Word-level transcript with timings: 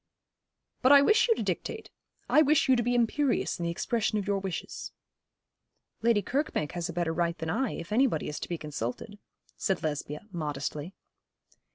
'But 0.81 0.91
I 0.91 1.03
wish 1.03 1.27
you 1.27 1.35
to 1.35 1.43
dictate. 1.43 1.91
I 2.27 2.41
wish 2.41 2.67
you 2.67 2.75
to 2.75 2.81
be 2.81 2.95
imperious 2.95 3.59
in 3.59 3.65
the 3.65 3.69
expression 3.69 4.17
of 4.17 4.25
your 4.25 4.39
wishes.' 4.39 4.91
'Lady 6.01 6.23
Kirkbank 6.23 6.71
has 6.71 6.89
a 6.89 6.93
better 6.93 7.13
right 7.13 7.37
than 7.37 7.51
I, 7.51 7.73
if 7.73 7.91
anybody 7.91 8.27
is 8.27 8.39
to 8.39 8.49
be 8.49 8.57
consulted,' 8.57 9.19
said 9.57 9.83
Lesbia, 9.83 10.21
modestly. 10.31 10.95